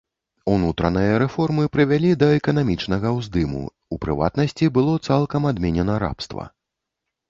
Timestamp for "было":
4.81-5.01